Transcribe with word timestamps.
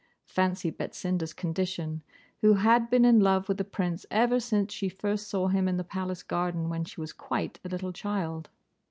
Fancy 0.25 0.71
Betsinda's 0.71 1.31
condition, 1.31 2.01
who 2.41 2.55
had 2.55 2.89
been 2.89 3.05
in 3.05 3.19
love 3.19 3.47
with 3.47 3.57
the 3.59 3.63
Prince 3.63 4.03
ever 4.09 4.39
since 4.39 4.73
she 4.73 4.89
first 4.89 5.27
saw 5.27 5.47
him 5.49 5.67
in 5.67 5.77
the 5.77 5.83
palace 5.83 6.23
garden, 6.23 6.69
when 6.69 6.83
she 6.83 6.99
was 6.99 7.13
quite 7.13 7.59
a 7.63 7.69
little 7.69 7.91
child. 7.93 8.49